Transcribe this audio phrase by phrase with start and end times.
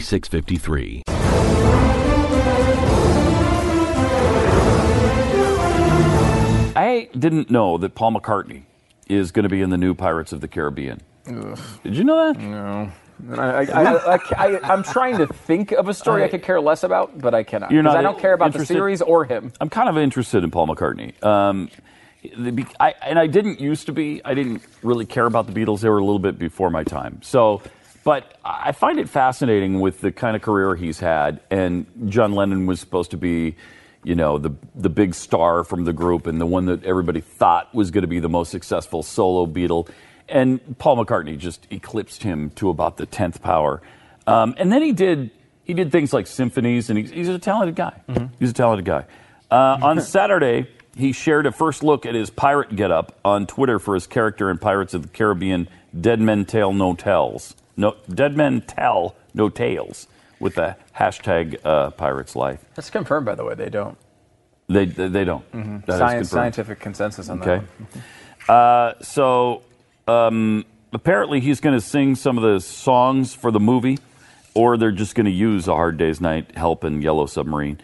[0.00, 1.02] 4653.
[6.76, 8.62] I didn't know that Paul McCartney
[9.08, 11.00] is going to be in the new Pirates of the Caribbean.
[11.26, 11.58] Ugh.
[11.82, 12.40] Did you know that?
[12.40, 12.92] No.
[13.36, 13.66] I,
[14.36, 17.42] I, am trying to think of a story I, could care less about, but I
[17.42, 17.72] cannot.
[17.72, 19.52] You're not I don't care about the series or him.
[19.60, 21.20] I'm kind of interested in Paul McCartney.
[21.24, 21.68] Um,
[22.22, 24.20] the, I, and I didn't used to be.
[24.24, 25.80] I didn't really care about the Beatles.
[25.80, 27.20] They were a little bit before my time.
[27.22, 27.60] So
[28.08, 31.40] but I find it fascinating with the kind of career he's had.
[31.50, 33.54] And John Lennon was supposed to be,
[34.02, 37.74] you know, the the big star from the group and the one that everybody thought
[37.74, 39.90] was going to be the most successful solo Beatle.
[40.26, 43.82] And Paul McCartney just eclipsed him to about the tenth power.
[44.26, 45.30] Um, and then he did
[45.64, 48.00] he did things like symphonies, and he's, he's a talented guy.
[48.08, 48.34] Mm-hmm.
[48.38, 49.04] He's a talented guy.
[49.50, 53.92] Uh, on Saturday, he shared a first look at his pirate getup on Twitter for
[53.92, 55.68] his character in Pirates of the Caribbean:
[56.00, 60.08] Dead Men Tell No Tells no, dead men tell no tales
[60.40, 62.62] with the hashtag uh, Pirates Life.
[62.74, 63.54] That's confirmed, by the way.
[63.54, 63.96] They don't.
[64.66, 65.50] They they, they don't.
[65.52, 65.90] Mm-hmm.
[65.90, 67.64] Science, scientific consensus on okay.
[67.92, 68.02] that.
[68.48, 69.60] Uh, so
[70.06, 73.98] um, apparently he's going to sing some of the songs for the movie,
[74.54, 77.78] or they're just going to use A Hard Day's Night, Help, and Yellow Submarine.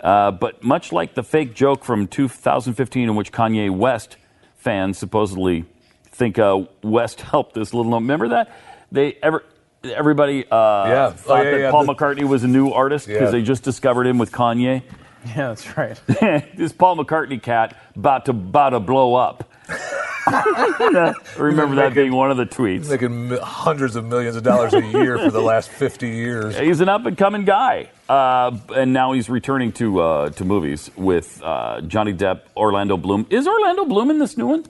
[0.00, 4.16] Uh, but much like the fake joke from 2015 in which Kanye West
[4.56, 5.66] fans supposedly
[6.10, 7.92] think uh, West helped this little.
[7.92, 8.50] Remember that?
[8.92, 9.44] They ever
[9.84, 11.10] everybody uh, yeah.
[11.10, 11.70] thought oh, yeah, that yeah.
[11.70, 14.82] Paul the, McCartney was a new artist because they just discovered him with Kanye.
[15.26, 16.00] Yeah, that's right.
[16.56, 19.52] this Paul McCartney cat about to about to blow up.
[21.36, 22.88] Remember that being one of the tweets.
[22.88, 26.56] Making hundreds of millions of dollars a year for the last 50 years.
[26.56, 27.90] He's an up and coming guy.
[28.08, 33.26] Uh, and now he's returning to uh, to movies with uh, Johnny Depp, Orlando Bloom.
[33.28, 34.64] Is Orlando Bloom in this new one?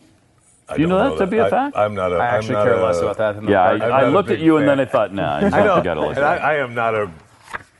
[0.74, 1.76] Do you know, know that, to be a fact?
[1.76, 2.16] I, am not a.
[2.16, 3.62] I actually care a, less about that than yeah.
[3.62, 4.62] I, I looked at you fan.
[4.62, 5.82] and then I thought, nah, I, I know.
[5.82, 7.10] Gotta and I, I am not a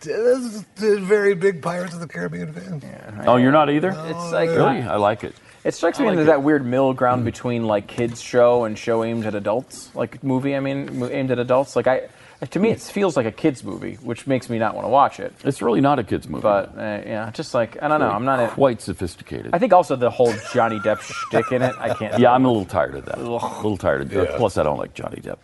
[0.00, 2.80] very big Pirates of the Caribbean fan.
[2.82, 3.92] Yeah, oh, you're not either.
[3.92, 5.34] No, it's like really, I like it.
[5.64, 7.26] It strikes me like there's that weird middle ground hmm.
[7.26, 10.56] between like kids show and show aimed at adults, like movie.
[10.56, 11.76] I mean, aimed at adults.
[11.76, 12.08] Like I,
[12.46, 15.18] to me, it feels like a kids movie, which makes me not want to watch
[15.18, 15.34] it.
[15.44, 18.24] It's really not a kids movie, but uh, yeah, just like I don't know, I'm
[18.24, 19.50] not quite sophisticated.
[19.52, 21.74] I think also the whole Johnny Depp shtick in it.
[21.78, 22.18] I can't.
[22.18, 23.18] Yeah, I'm a little tired of that.
[23.18, 24.30] A little tired of that.
[24.30, 24.36] Yeah.
[24.36, 25.38] Plus, I don't like Johnny Depp.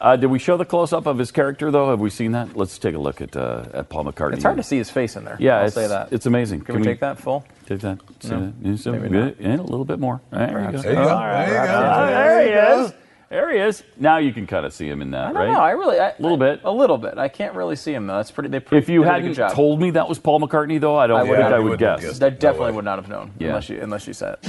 [0.00, 1.90] Uh, did we show the close up of his character though?
[1.90, 2.56] Have we seen that?
[2.56, 4.34] Let's take a look at uh, at Paul McCartney.
[4.34, 5.36] It's hard to see his face in there.
[5.38, 6.12] Yeah, I'll it's, say that.
[6.12, 6.60] It's amazing.
[6.60, 7.44] Can, Can we, take that full?
[7.66, 8.00] Take that.
[8.24, 8.52] No.
[8.62, 9.40] Maybe Not.
[9.40, 10.20] Yeah, a little bit more.
[10.30, 10.78] There you go.
[10.82, 11.06] There you go.
[11.06, 12.06] There, you go.
[12.06, 12.92] there he is.
[13.30, 13.84] There he is.
[13.96, 15.52] Now you can kind of see him in that, I right?
[15.52, 17.16] Know, I really, a little bit, a little bit.
[17.16, 18.16] I can't really see him though.
[18.16, 18.48] That's pretty.
[18.48, 21.24] They pretty, if you hadn't told me that was Paul McCartney, though, I don't I
[21.26, 22.20] think I would guess.
[22.20, 23.50] I definitely no would not have known yeah.
[23.50, 24.48] unless you unless you said it.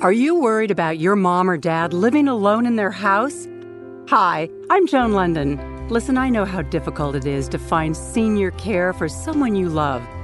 [0.00, 3.48] Are you worried about your mom or dad living alone in their house?
[4.10, 5.90] Hi, I'm Joan Lunden.
[5.90, 10.06] Listen, I know how difficult it is to find senior care for someone you love.